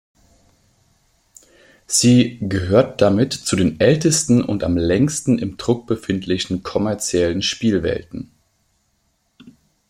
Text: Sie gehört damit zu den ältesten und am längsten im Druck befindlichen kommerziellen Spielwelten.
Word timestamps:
Sie 1.85 2.39
gehört 2.41 3.01
damit 3.03 3.33
zu 3.33 3.55
den 3.55 3.79
ältesten 3.79 4.41
und 4.43 4.63
am 4.63 4.75
längsten 4.75 5.37
im 5.37 5.57
Druck 5.57 5.85
befindlichen 5.85 6.63
kommerziellen 6.63 7.43
Spielwelten. 7.43 8.31